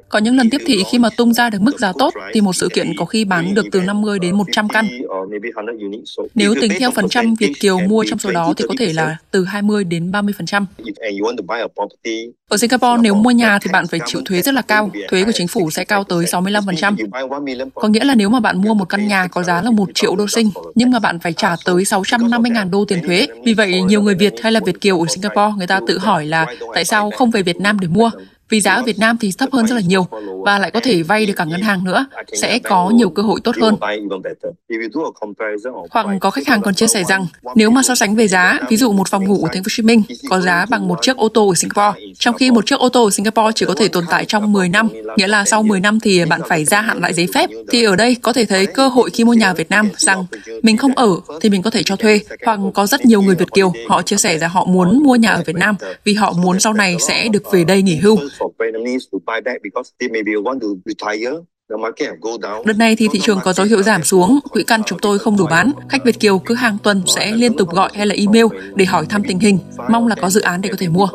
Có 0.08 0.18
những 0.18 0.36
lần 0.36 0.50
tiếp 0.50 0.60
thị 0.66 0.82
khi 0.90 0.98
mà 0.98 1.08
tung 1.16 1.34
ra 1.34 1.50
được 1.50 1.58
mức 1.60 1.78
giá 1.78 1.92
tốt 1.98 2.14
thì 2.32 2.40
một 2.40 2.52
sự 2.52 2.68
kiện 2.74 2.86
có 2.98 3.04
khi 3.04 3.24
bán 3.24 3.54
được 3.54 3.66
từ 3.72 3.80
50 3.80 4.18
đến 4.18 4.36
100 4.36 4.68
căn. 4.68 4.88
Nếu 6.34 6.54
tính 6.60 6.72
theo 6.78 6.90
phần 6.90 7.08
trăm 7.08 7.34
Việt 7.34 7.52
Kiều 7.60 7.78
mua 7.78 8.04
trong 8.08 8.18
số 8.18 8.30
đó 8.30 8.54
thì 8.56 8.64
có 8.68 8.74
thể 8.78 8.92
là 8.92 9.16
từ 9.30 9.44
20 9.44 9.84
đến 9.84 10.10
30%. 10.10 10.64
Ở 12.50 12.56
Singapore 12.56 13.02
nếu 13.02 13.14
mua 13.14 13.30
nhà 13.30 13.58
thì 13.58 13.70
bạn 13.72 13.86
phải 13.86 14.00
chịu 14.06 14.22
thuế 14.24 14.42
rất 14.42 14.54
là 14.54 14.62
cao. 14.62 14.90
Thuế 15.10 15.24
của 15.24 15.32
chính 15.34 15.48
phủ 15.48 15.70
sẽ 15.70 15.84
cao 15.84 16.04
tới 16.04 16.24
65%. 16.24 16.96
Có 17.74 17.88
nghĩa 17.88 18.04
là 18.04 18.14
nếu 18.14 18.28
mà 18.28 18.40
bạn 18.40 18.60
mua 18.62 18.74
một 18.74 18.84
căn 18.84 19.08
nhà 19.08 19.26
có 19.26 19.42
giá 19.42 19.62
là 19.62 19.70
1 19.70 19.88
triệu 19.94 20.16
đô 20.16 20.28
sinh, 20.28 20.50
nhưng 20.74 20.90
mà 20.90 20.98
bạn 20.98 21.18
phải 21.18 21.32
trả 21.32 21.56
tới 21.64 21.84
650.000 21.84 22.70
đô 22.70 22.84
tiền 22.84 23.02
thuế. 23.06 23.26
Vì 23.44 23.54
vậy, 23.54 23.82
nhiều 23.82 24.02
người 24.02 24.14
Việt 24.14 24.34
hay 24.42 24.52
là 24.52 24.60
Việt 24.66 24.80
Kiều 24.80 25.00
ở 25.00 25.06
Singapore 25.08 25.52
người 25.56 25.66
ta 25.66 25.80
tự 25.86 25.98
hỏi 25.98 26.26
là 26.26 26.46
tại 26.74 26.84
sao 26.84 27.10
không 27.10 27.30
về 27.30 27.42
Việt 27.42 27.56
Nam 27.56 27.80
để 27.80 27.88
mua? 27.88 28.10
Vì 28.48 28.60
giá 28.60 28.72
ở 28.74 28.82
Việt 28.82 28.98
Nam 28.98 29.16
thì 29.20 29.32
thấp 29.38 29.48
hơn 29.52 29.66
rất 29.66 29.74
là 29.74 29.80
nhiều 29.80 30.06
và 30.44 30.58
lại 30.58 30.70
có 30.70 30.80
thể 30.80 31.02
vay 31.02 31.26
được 31.26 31.32
cả 31.36 31.44
ngân 31.44 31.60
hàng 31.60 31.84
nữa, 31.84 32.06
sẽ 32.32 32.58
có 32.58 32.90
nhiều 32.90 33.10
cơ 33.10 33.22
hội 33.22 33.40
tốt 33.44 33.56
hơn. 33.60 33.76
Hoặc 35.90 36.06
có 36.20 36.30
khách 36.30 36.46
hàng 36.46 36.62
còn 36.62 36.74
chia 36.74 36.86
sẻ 36.86 37.02
rằng 37.08 37.26
nếu 37.54 37.70
mà 37.70 37.82
so 37.82 37.94
sánh 37.94 38.16
về 38.16 38.28
giá, 38.28 38.58
ví 38.70 38.76
dụ 38.76 38.92
một 38.92 39.08
phòng 39.08 39.24
ngủ 39.24 39.44
ở 39.44 39.48
thành 39.52 39.62
phố 39.62 39.66
Hồ 39.66 39.74
Chí 39.76 39.82
Minh 39.82 40.02
có 40.30 40.40
giá 40.40 40.66
bằng 40.70 40.88
một 40.88 40.98
chiếc 41.02 41.16
ô 41.16 41.28
tô 41.28 41.48
ở 41.48 41.54
Singapore, 41.54 42.00
trong 42.18 42.34
khi 42.34 42.50
một 42.50 42.66
chiếc 42.66 42.78
ô 42.78 42.88
tô 42.88 43.04
ở 43.04 43.10
Singapore 43.10 43.52
chỉ 43.54 43.66
có 43.66 43.74
thể 43.74 43.88
tồn 43.88 44.04
tại 44.10 44.24
trong 44.24 44.52
10 44.52 44.68
năm, 44.68 44.88
nghĩa 45.16 45.26
là 45.26 45.44
sau 45.44 45.62
10 45.62 45.80
năm 45.80 46.00
thì 46.00 46.24
bạn 46.24 46.40
phải 46.48 46.64
gia 46.64 46.80
hạn 46.80 47.00
lại 47.00 47.12
giấy 47.12 47.28
phép. 47.34 47.50
Thì 47.70 47.84
ở 47.84 47.96
đây 47.96 48.14
có 48.22 48.32
thể 48.32 48.44
thấy 48.44 48.66
cơ 48.66 48.88
hội 48.88 49.10
khi 49.10 49.24
mua 49.24 49.32
nhà 49.32 49.48
ở 49.48 49.54
Việt 49.54 49.70
Nam 49.70 49.88
rằng 49.96 50.26
mình 50.62 50.76
không 50.76 50.94
ở 50.94 51.08
thì 51.40 51.48
mình 51.48 51.62
có 51.62 51.70
thể 51.70 51.82
cho 51.82 51.96
thuê, 51.96 52.20
hoặc 52.44 52.60
có 52.74 52.86
rất 52.86 53.06
nhiều 53.06 53.22
người 53.22 53.34
Việt 53.34 53.52
kiều 53.54 53.72
họ 53.88 54.02
chia 54.02 54.16
sẻ 54.16 54.38
rằng 54.38 54.50
họ 54.50 54.64
muốn 54.64 55.02
mua 55.02 55.16
nhà 55.16 55.30
ở 55.30 55.42
Việt 55.46 55.56
Nam 55.56 55.76
vì 56.04 56.14
họ 56.14 56.32
muốn 56.32 56.60
sau 56.60 56.72
này 56.72 56.96
sẽ 57.00 57.28
được 57.28 57.52
về 57.52 57.64
đây 57.64 57.82
nghỉ 57.82 57.96
hưu. 57.96 58.18
Đợt 62.64 62.78
này 62.78 62.96
thì 62.96 63.08
thị 63.12 63.18
trường 63.22 63.38
có 63.44 63.52
dấu 63.52 63.66
hiệu 63.66 63.82
giảm 63.82 64.02
xuống, 64.02 64.38
quỹ 64.50 64.64
căn 64.64 64.82
chúng 64.86 64.98
tôi 64.98 65.18
không 65.18 65.36
đủ 65.36 65.46
bán. 65.50 65.72
Khách 65.88 66.04
Việt 66.04 66.20
Kiều 66.20 66.38
cứ 66.38 66.54
hàng 66.54 66.76
tuần 66.82 67.02
sẽ 67.06 67.32
liên 67.32 67.56
tục 67.56 67.68
gọi 67.74 67.90
hay 67.94 68.06
là 68.06 68.14
email 68.18 68.46
để 68.74 68.84
hỏi 68.84 69.06
thăm 69.08 69.22
tình 69.28 69.38
hình, 69.38 69.58
mong 69.90 70.06
là 70.06 70.14
có 70.14 70.30
dự 70.30 70.40
án 70.40 70.60
để 70.60 70.68
có 70.68 70.76
thể 70.78 70.88
mua. 70.88 71.08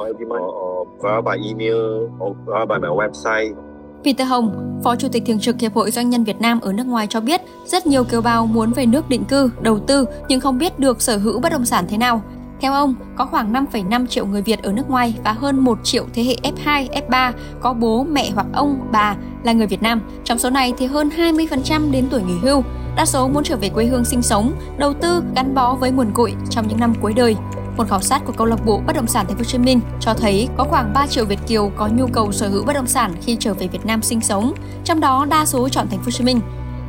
Peter 4.04 4.28
Hồng, 4.28 4.80
Phó 4.84 4.96
Chủ 4.96 5.08
tịch 5.12 5.24
Thường 5.28 5.40
trực 5.40 5.60
Hiệp 5.60 5.74
hội 5.74 5.92
Doanh 5.92 6.10
nhân 6.10 6.24
Việt 6.24 6.42
Nam 6.42 6.60
ở 6.60 6.74
nước 6.74 6.88
ngoài 6.88 7.08
cho 7.10 7.20
biết, 7.20 7.42
rất 7.66 7.88
nhiều 7.88 8.04
kiều 8.04 8.22
bào 8.22 8.46
muốn 8.46 8.72
về 8.72 8.86
nước 8.86 9.10
định 9.10 9.24
cư, 9.24 9.50
đầu 9.62 9.80
tư 9.80 10.06
nhưng 10.28 10.40
không 10.40 10.58
biết 10.58 10.80
được 10.80 11.02
sở 11.02 11.18
hữu 11.18 11.40
bất 11.40 11.52
động 11.52 11.66
sản 11.66 11.86
thế 11.90 11.98
nào. 11.98 12.24
Theo 12.62 12.74
ông, 12.74 12.96
có 13.16 13.26
khoảng 13.26 13.54
5,5 13.54 14.08
triệu 14.08 14.26
người 14.26 14.42
Việt 14.42 14.64
ở 14.64 14.72
nước 14.72 14.90
ngoài 14.90 15.16
và 15.24 15.32
hơn 15.32 15.60
1 15.60 15.80
triệu 15.84 16.06
thế 16.14 16.24
hệ 16.24 16.36
F2, 16.44 16.88
F3 17.08 17.32
có 17.62 17.74
bố, 17.74 18.04
mẹ 18.04 18.32
hoặc 18.36 18.48
ông, 18.54 18.80
bà 18.92 19.16
là 19.44 19.54
người 19.54 19.68
Việt 19.68 19.82
Nam. 19.82 20.02
Trong 20.24 20.40
số 20.40 20.50
này 20.50 20.74
thì 20.78 20.86
hơn 20.86 21.10
20% 21.18 21.92
đến 21.92 22.08
tuổi 22.12 22.22
nghỉ 22.22 22.38
hưu. 22.42 22.64
Đa 22.96 23.06
số 23.06 23.28
muốn 23.28 23.44
trở 23.44 23.58
về 23.58 23.70
quê 23.70 23.86
hương 23.86 24.06
sinh 24.06 24.22
sống, 24.22 24.54
đầu 24.78 24.94
tư, 24.94 25.24
gắn 25.36 25.56
bó 25.56 25.76
với 25.76 25.92
nguồn 25.92 26.12
cội 26.14 26.34
trong 26.50 26.68
những 26.68 26.80
năm 26.80 26.94
cuối 27.02 27.14
đời. 27.14 27.36
Một 27.78 27.90
khảo 27.90 28.02
sát 28.02 28.22
của 28.26 28.34
câu 28.38 28.48
lạc 28.48 28.66
bộ 28.66 28.82
bất 28.88 28.96
động 28.96 29.08
sản 29.08 29.26
Thành 29.28 29.36
phố 29.36 29.40
Hồ 29.40 29.44
Chí 29.44 29.58
Minh 29.58 29.80
cho 30.00 30.14
thấy 30.14 30.50
có 30.58 30.64
khoảng 30.64 30.94
3 30.94 31.08
triệu 31.08 31.26
Việt 31.26 31.40
kiều 31.48 31.72
có 31.76 31.88
nhu 31.88 32.08
cầu 32.08 32.32
sở 32.32 32.50
hữu 32.50 32.64
bất 32.66 32.74
động 32.74 32.88
sản 32.88 33.14
khi 33.22 33.38
trở 33.40 33.54
về 33.54 33.68
Việt 33.68 33.86
Nam 33.86 34.02
sinh 34.02 34.22
sống, 34.22 34.54
trong 34.84 35.00
đó 35.00 35.26
đa 35.30 35.46
số 35.46 35.70
chọn 35.70 35.88
Thành 35.90 36.00
phố 36.00 36.06
Hồ 36.06 36.12
Chí 36.12 36.24
Minh. 36.24 36.40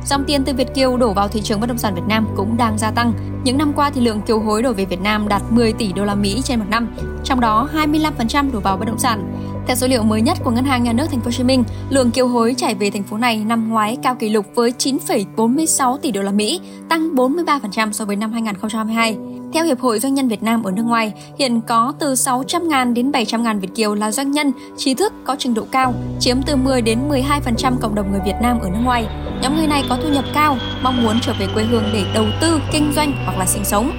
Dòng 0.05 0.23
tiền 0.27 0.43
từ 0.43 0.53
Việt 0.53 0.73
kiều 0.75 0.97
đổ 0.97 1.13
vào 1.13 1.27
thị 1.27 1.41
trường 1.41 1.59
bất 1.59 1.67
động 1.67 1.77
sản 1.77 1.95
Việt 1.95 2.01
Nam 2.07 2.27
cũng 2.35 2.57
đang 2.57 2.77
gia 2.77 2.91
tăng. 2.91 3.13
Những 3.43 3.57
năm 3.57 3.73
qua 3.75 3.89
thì 3.89 4.01
lượng 4.01 4.21
kiều 4.21 4.39
hối 4.39 4.61
đổ 4.61 4.73
về 4.73 4.85
Việt 4.85 5.01
Nam 5.01 5.27
đạt 5.27 5.41
10 5.49 5.73
tỷ 5.73 5.93
đô 5.93 6.05
la 6.05 6.15
Mỹ 6.15 6.41
trên 6.43 6.59
một 6.59 6.65
năm, 6.69 6.95
trong 7.23 7.39
đó 7.39 7.69
25% 7.73 8.51
đổ 8.51 8.59
vào 8.59 8.77
bất 8.77 8.85
động 8.85 8.99
sản. 8.99 9.33
Theo 9.67 9.75
số 9.75 9.87
liệu 9.87 10.03
mới 10.03 10.21
nhất 10.21 10.37
của 10.43 10.51
Ngân 10.51 10.65
hàng 10.65 10.83
Nhà 10.83 10.93
nước 10.93 11.05
Thành 11.11 11.19
phố 11.19 11.25
Hồ 11.25 11.31
Chí 11.31 11.43
Minh, 11.43 11.63
lượng 11.89 12.11
kiều 12.11 12.27
hối 12.27 12.53
chảy 12.57 12.75
về 12.75 12.89
thành 12.91 13.03
phố 13.03 13.17
này 13.17 13.43
năm 13.45 13.69
ngoái 13.69 13.97
cao 14.03 14.15
kỷ 14.15 14.29
lục 14.29 14.45
với 14.55 14.73
9,46 14.77 15.97
tỷ 15.97 16.11
đô 16.11 16.21
la 16.21 16.31
Mỹ, 16.31 16.61
tăng 16.89 17.15
43% 17.15 17.91
so 17.91 18.05
với 18.05 18.15
năm 18.15 18.31
2022. 18.31 19.17
Theo 19.53 19.65
Hiệp 19.65 19.79
hội 19.79 19.99
Doanh 19.99 20.13
nhân 20.13 20.27
Việt 20.27 20.43
Nam 20.43 20.63
ở 20.63 20.71
nước 20.71 20.83
ngoài, 20.83 21.13
hiện 21.39 21.61
có 21.61 21.93
từ 21.99 22.13
600.000 22.13 22.93
đến 22.93 23.11
700.000 23.11 23.59
Việt 23.59 23.75
Kiều 23.75 23.95
là 23.95 24.11
doanh 24.11 24.31
nhân, 24.31 24.51
trí 24.77 24.93
thức 24.93 25.13
có 25.23 25.35
trình 25.39 25.53
độ 25.53 25.65
cao, 25.71 25.93
chiếm 26.19 26.37
từ 26.45 26.55
10 26.55 26.81
đến 26.81 26.99
12% 27.09 27.73
cộng 27.81 27.95
đồng 27.95 28.11
người 28.11 28.21
Việt 28.25 28.35
Nam 28.41 28.59
ở 28.59 28.69
nước 28.69 28.79
ngoài. 28.83 29.07
Nhóm 29.41 29.57
người 29.57 29.67
này 29.67 29.83
có 29.89 29.97
thu 30.03 30.09
nhập 30.09 30.25
cao, 30.33 30.57
mong 30.81 31.03
muốn 31.03 31.19
trở 31.21 31.33
về 31.39 31.47
quê 31.53 31.63
hương 31.63 31.83
để 31.93 32.03
đầu 32.13 32.25
tư, 32.41 32.59
kinh 32.71 32.91
doanh 32.95 33.13
hoặc 33.25 33.37
là 33.37 33.45
sinh 33.45 33.65
sống. 33.65 33.91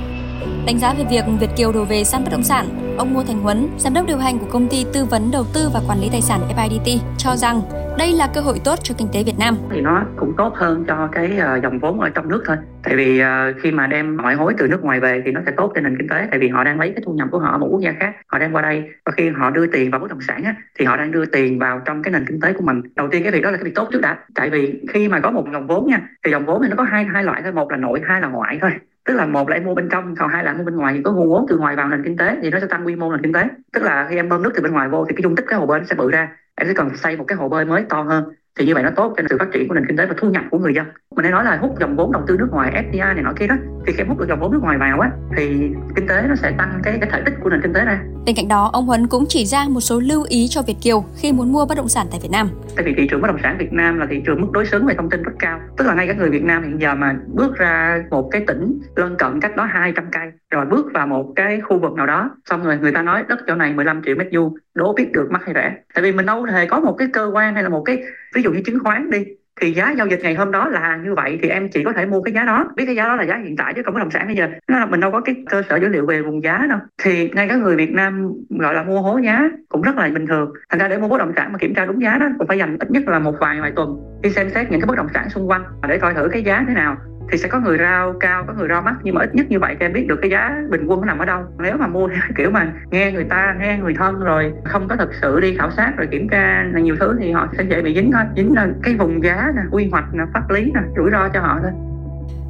Đánh 0.66 0.78
giá 0.78 0.94
về 0.94 1.04
việc 1.10 1.24
Việt 1.40 1.50
Kiều 1.56 1.72
đổ 1.72 1.84
về 1.84 2.04
săn 2.04 2.24
bất 2.24 2.30
động 2.32 2.44
sản, 2.44 2.96
ông 2.98 3.14
Ngô 3.14 3.22
Thành 3.22 3.42
Huấn, 3.42 3.68
giám 3.78 3.94
đốc 3.94 4.06
điều 4.06 4.18
hành 4.18 4.38
của 4.38 4.46
công 4.50 4.68
ty 4.68 4.84
tư 4.92 5.04
vấn 5.04 5.30
đầu 5.30 5.44
tư 5.52 5.70
và 5.74 5.80
quản 5.88 6.00
lý 6.00 6.08
tài 6.08 6.22
sản 6.22 6.40
FIDT, 6.56 6.98
cho 7.18 7.36
rằng 7.36 7.62
đây 7.98 8.12
là 8.12 8.28
cơ 8.34 8.40
hội 8.40 8.60
tốt 8.64 8.78
cho 8.82 8.94
kinh 8.98 9.08
tế 9.12 9.22
Việt 9.26 9.38
Nam. 9.38 9.56
Thì 9.70 9.80
nó 9.80 10.04
cũng 10.16 10.32
tốt 10.36 10.54
hơn 10.56 10.84
cho 10.88 11.08
cái 11.12 11.38
ờ, 11.38 11.60
dòng 11.62 11.78
vốn 11.78 12.00
ở 12.00 12.08
trong 12.08 12.28
nước 12.28 12.42
thôi. 12.46 12.56
Tại 12.82 12.96
vì 12.96 13.18
ờ, 13.18 13.52
khi 13.62 13.72
mà 13.72 13.86
đem 13.86 14.16
ngoại 14.16 14.34
hối 14.34 14.54
từ 14.58 14.68
nước 14.68 14.82
ngoài 14.84 15.00
về 15.00 15.22
thì 15.24 15.32
nó 15.32 15.40
sẽ 15.46 15.52
tốt 15.56 15.72
cho 15.74 15.80
nền 15.80 15.96
kinh 15.98 16.08
tế. 16.08 16.26
Tại 16.30 16.40
vì 16.40 16.48
họ 16.48 16.64
đang 16.64 16.80
lấy 16.80 16.92
cái 16.96 17.02
thu 17.06 17.12
nhập 17.12 17.28
của 17.30 17.38
họ 17.38 17.50
ở 17.50 17.58
một 17.58 17.68
quốc 17.70 17.80
gia 17.80 17.92
khác, 18.00 18.14
họ 18.26 18.38
đem 18.38 18.52
qua 18.52 18.62
đây 18.62 18.84
và 19.06 19.12
khi 19.16 19.30
họ 19.30 19.50
đưa 19.50 19.66
tiền 19.66 19.90
vào 19.90 20.00
bất 20.00 20.10
động 20.10 20.20
sản 20.20 20.44
á, 20.44 20.54
thì 20.78 20.84
họ 20.84 20.96
đang 20.96 21.10
đưa 21.10 21.24
tiền 21.24 21.58
vào 21.58 21.80
trong 21.84 22.02
cái 22.02 22.12
nền 22.12 22.24
kinh 22.26 22.40
tế 22.40 22.52
của 22.52 22.64
mình. 22.64 22.82
Đầu 22.96 23.08
tiên 23.10 23.22
cái 23.22 23.32
việc 23.32 23.42
đó 23.42 23.50
là 23.50 23.56
cái 23.56 23.64
việc 23.64 23.74
tốt 23.74 23.88
trước 23.92 24.00
đã. 24.00 24.18
Tại 24.34 24.50
vì 24.50 24.80
khi 24.88 25.08
mà 25.08 25.20
có 25.20 25.30
một 25.30 25.44
dòng 25.52 25.66
vốn 25.66 25.86
nha, 25.86 26.00
thì 26.24 26.30
dòng 26.30 26.46
vốn 26.46 26.62
thì 26.62 26.68
nó 26.68 26.76
có 26.76 26.82
hai 26.82 27.04
hai 27.04 27.24
loại 27.24 27.42
thôi, 27.42 27.52
một 27.52 27.70
là 27.70 27.76
nội, 27.76 28.00
hai 28.04 28.20
là 28.20 28.28
ngoại 28.28 28.58
thôi 28.60 28.70
tức 29.04 29.14
là 29.14 29.26
một 29.26 29.48
là 29.48 29.56
em 29.56 29.64
mua 29.64 29.74
bên 29.74 29.88
trong, 29.88 30.14
còn 30.16 30.28
hai 30.28 30.44
là 30.44 30.50
em 30.50 30.58
mua 30.58 30.64
bên 30.64 30.76
ngoài. 30.76 30.94
Thì 30.94 31.02
có 31.02 31.12
nguồn 31.12 31.28
vốn 31.28 31.46
từ 31.48 31.58
ngoài 31.58 31.76
vào 31.76 31.88
nền 31.88 32.04
kinh 32.04 32.16
tế, 32.16 32.38
thì 32.42 32.50
nó 32.50 32.60
sẽ 32.60 32.66
tăng 32.66 32.86
quy 32.86 32.96
mô 32.96 33.12
nền 33.12 33.22
kinh 33.22 33.32
tế. 33.32 33.48
Tức 33.72 33.82
là 33.82 34.06
khi 34.10 34.16
em 34.16 34.28
bơm 34.28 34.42
nước 34.42 34.52
từ 34.54 34.62
bên 34.62 34.72
ngoài 34.72 34.88
vô, 34.88 35.04
thì 35.04 35.14
cái 35.14 35.22
dung 35.22 35.36
tích 35.36 35.44
cái 35.48 35.58
hồ 35.58 35.66
bơi 35.66 35.80
nó 35.80 35.86
sẽ 35.86 35.94
bự 35.94 36.10
ra. 36.10 36.36
Em 36.54 36.68
sẽ 36.68 36.74
cần 36.74 36.96
xây 36.96 37.16
một 37.16 37.24
cái 37.28 37.36
hồ 37.36 37.48
bơi 37.48 37.64
mới 37.64 37.84
to 37.88 38.02
hơn. 38.02 38.24
Thì 38.58 38.66
như 38.66 38.74
vậy 38.74 38.82
nó 38.82 38.90
tốt 38.96 39.14
cho 39.16 39.22
sự 39.30 39.36
phát 39.38 39.48
triển 39.52 39.68
của 39.68 39.74
nền 39.74 39.86
kinh 39.86 39.96
tế 39.96 40.06
và 40.06 40.14
thu 40.16 40.30
nhập 40.30 40.44
của 40.50 40.58
người 40.58 40.74
dân 40.74 40.86
mình 41.16 41.24
hay 41.24 41.32
nói 41.32 41.44
là 41.44 41.56
hút 41.56 41.74
dòng 41.80 41.96
vốn 41.96 42.12
đầu 42.12 42.22
tư 42.26 42.36
nước 42.38 42.48
ngoài 42.50 42.84
FDI 42.90 43.14
này 43.14 43.22
nọ 43.22 43.32
kia 43.36 43.46
đó 43.46 43.56
thì 43.86 43.92
khi 43.92 44.04
hút 44.08 44.18
được 44.18 44.26
dòng 44.28 44.40
vốn 44.40 44.52
nước 44.52 44.62
ngoài 44.62 44.78
vào 44.78 45.00
á 45.00 45.10
thì 45.36 45.70
kinh 45.96 46.06
tế 46.08 46.22
nó 46.28 46.34
sẽ 46.34 46.52
tăng 46.58 46.80
cái 46.82 46.98
cái 47.00 47.10
thể 47.12 47.22
tích 47.24 47.34
của 47.42 47.50
nền 47.50 47.62
kinh 47.62 47.72
tế 47.72 47.84
ra 47.84 48.00
Bên 48.26 48.34
cạnh 48.34 48.48
đó, 48.48 48.70
ông 48.72 48.86
Huấn 48.86 49.06
cũng 49.06 49.24
chỉ 49.28 49.46
ra 49.46 49.64
một 49.68 49.80
số 49.80 50.00
lưu 50.00 50.24
ý 50.28 50.46
cho 50.50 50.62
Việt 50.62 50.76
kiều 50.82 51.04
khi 51.16 51.32
muốn 51.32 51.52
mua 51.52 51.66
bất 51.66 51.74
động 51.76 51.88
sản 51.88 52.06
tại 52.10 52.20
Việt 52.22 52.28
Nam. 52.32 52.48
Tại 52.76 52.84
vì 52.84 52.94
thị 52.96 53.06
trường 53.10 53.20
bất 53.20 53.28
động 53.28 53.40
sản 53.42 53.58
Việt 53.58 53.72
Nam 53.72 53.98
là 53.98 54.06
thị 54.10 54.22
trường 54.26 54.40
mức 54.40 54.46
đối 54.52 54.66
xứng 54.66 54.86
về 54.86 54.94
thông 54.94 55.10
tin 55.10 55.22
rất 55.22 55.32
cao. 55.38 55.60
Tức 55.76 55.86
là 55.86 55.94
ngay 55.94 56.06
các 56.06 56.18
người 56.18 56.30
Việt 56.30 56.44
Nam 56.44 56.62
hiện 56.62 56.80
giờ 56.80 56.94
mà 56.94 57.16
bước 57.26 57.56
ra 57.56 58.02
một 58.10 58.28
cái 58.30 58.44
tỉnh 58.46 58.78
lân 58.96 59.16
cận 59.18 59.40
cách 59.40 59.56
đó 59.56 59.64
200 59.64 60.04
cây 60.12 60.30
rồi 60.50 60.66
bước 60.66 60.86
vào 60.94 61.06
một 61.06 61.32
cái 61.36 61.60
khu 61.60 61.78
vực 61.78 61.92
nào 61.92 62.06
đó 62.06 62.30
xong 62.50 62.64
rồi 62.64 62.78
người 62.78 62.92
ta 62.92 63.02
nói 63.02 63.24
đất 63.28 63.38
chỗ 63.46 63.54
này 63.54 63.72
15 63.72 64.02
triệu 64.04 64.16
mét 64.16 64.28
vuông 64.32 64.54
đố 64.74 64.92
biết 64.92 65.12
được 65.12 65.28
mắc 65.30 65.42
hay 65.44 65.54
rẻ. 65.54 65.76
Tại 65.94 66.02
vì 66.02 66.12
mình 66.12 66.26
đâu 66.26 66.42
hề 66.42 66.66
có 66.66 66.80
một 66.80 66.94
cái 66.98 67.08
cơ 67.12 67.30
quan 67.34 67.54
hay 67.54 67.62
là 67.62 67.68
một 67.68 67.82
cái 67.84 67.98
ví 68.34 68.42
dụ 68.42 68.52
như 68.52 68.62
chứng 68.66 68.78
khoán 68.84 69.10
đi 69.10 69.24
thì 69.64 69.72
giá 69.72 69.94
giao 69.98 70.06
dịch 70.06 70.20
ngày 70.22 70.34
hôm 70.34 70.50
đó 70.50 70.68
là 70.68 70.96
như 70.96 71.14
vậy, 71.14 71.38
thì 71.42 71.48
em 71.48 71.68
chỉ 71.68 71.84
có 71.84 71.92
thể 71.92 72.06
mua 72.06 72.22
cái 72.22 72.34
giá 72.34 72.44
đó. 72.44 72.70
Biết 72.76 72.86
cái 72.86 72.96
giá 72.96 73.04
đó 73.04 73.16
là 73.16 73.24
giá 73.24 73.40
hiện 73.44 73.56
tại 73.56 73.72
chứ 73.76 73.82
không 73.82 73.94
bất 73.94 74.00
động 74.00 74.10
sản 74.10 74.26
bây 74.26 74.36
giờ. 74.36 74.48
Nó 74.68 74.78
là 74.78 74.86
mình 74.86 75.00
đâu 75.00 75.10
có 75.10 75.20
cái 75.20 75.34
cơ 75.50 75.62
sở 75.68 75.76
dữ 75.76 75.88
liệu 75.88 76.06
về 76.06 76.22
vùng 76.22 76.42
giá 76.42 76.66
đâu. 76.68 76.78
Thì 77.02 77.30
ngay 77.34 77.48
các 77.48 77.58
người 77.58 77.76
Việt 77.76 77.92
Nam 77.92 78.32
gọi 78.48 78.74
là 78.74 78.82
mua 78.82 79.00
hố 79.00 79.18
giá 79.18 79.50
cũng 79.68 79.82
rất 79.82 79.96
là 79.96 80.08
bình 80.08 80.26
thường. 80.26 80.52
Thành 80.70 80.80
ra 80.80 80.88
để 80.88 80.98
mua 80.98 81.08
bất 81.08 81.18
động 81.18 81.32
sản 81.36 81.52
mà 81.52 81.58
kiểm 81.58 81.74
tra 81.74 81.86
đúng 81.86 82.02
giá 82.02 82.18
đó, 82.18 82.26
cũng 82.38 82.46
phải 82.46 82.58
dành 82.58 82.76
ít 82.80 82.90
nhất 82.90 83.08
là 83.08 83.18
một 83.18 83.34
vài 83.40 83.60
vài 83.60 83.72
tuần. 83.76 83.96
Đi 84.22 84.30
xem 84.30 84.50
xét 84.50 84.70
những 84.70 84.80
cái 84.80 84.86
bất 84.86 84.96
động 84.96 85.08
sản 85.14 85.30
xung 85.30 85.50
quanh 85.50 85.62
để 85.88 85.98
coi 85.98 86.14
thử 86.14 86.28
cái 86.32 86.42
giá 86.42 86.64
thế 86.68 86.74
nào 86.74 86.96
thì 87.32 87.38
sẽ 87.38 87.48
có 87.48 87.60
người 87.60 87.78
rao 87.78 88.14
cao, 88.20 88.44
có 88.46 88.52
người 88.52 88.68
rao 88.68 88.82
mắc. 88.82 88.94
Nhưng 89.02 89.14
mà 89.14 89.20
ít 89.20 89.34
nhất 89.34 89.46
như 89.48 89.58
vậy 89.58 89.76
thì 89.80 89.86
em 89.86 89.92
biết 89.92 90.06
được 90.08 90.18
cái 90.22 90.30
giá 90.30 90.56
bình 90.70 90.86
quân 90.86 91.00
nó 91.00 91.06
nằm 91.06 91.18
ở 91.18 91.24
đâu. 91.24 91.42
Nếu 91.58 91.76
mà 91.76 91.86
mua 91.86 92.08
kiểu 92.36 92.50
mà 92.50 92.72
nghe 92.90 93.12
người 93.12 93.24
ta, 93.24 93.56
nghe 93.60 93.78
người 93.78 93.94
thân 93.98 94.20
rồi 94.20 94.52
không 94.64 94.88
có 94.88 94.96
thực 94.96 95.10
sự 95.22 95.40
đi 95.40 95.56
khảo 95.56 95.70
sát 95.70 95.92
rồi 95.96 96.08
kiểm 96.10 96.28
tra 96.28 96.64
là 96.72 96.80
nhiều 96.80 96.96
thứ 97.00 97.16
thì 97.20 97.32
họ 97.32 97.48
sẽ 97.58 97.64
dễ 97.70 97.82
bị 97.82 97.94
dính 97.94 98.10
thôi 98.12 98.22
dính 98.36 98.54
là 98.54 98.68
cái 98.82 98.94
vùng 98.94 99.24
giá 99.24 99.52
nè, 99.56 99.62
quy 99.70 99.88
hoạch 99.90 100.14
nè, 100.14 100.24
pháp 100.34 100.50
lý 100.50 100.72
nè, 100.74 100.80
rủi 100.96 101.10
ro 101.10 101.28
cho 101.34 101.40
họ 101.40 101.58
thôi. 101.62 101.72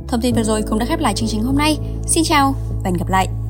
Thông 0.08 0.20
tin 0.20 0.34
vừa 0.34 0.42
rồi 0.42 0.62
cũng 0.70 0.78
đã 0.78 0.86
khép 0.88 1.00
lại 1.00 1.12
chương 1.16 1.28
trình 1.28 1.40
hôm 1.42 1.56
nay. 1.58 1.78
Xin 2.06 2.24
chào 2.26 2.54
và 2.84 2.90
hẹn 2.90 2.94
gặp 2.98 3.08
lại. 3.08 3.43